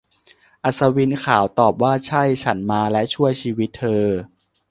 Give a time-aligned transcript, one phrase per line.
[0.63, 4.05] อัศวินขาวตอบว่า ใช่ ฉันมาและช่วยชีวิตเธอ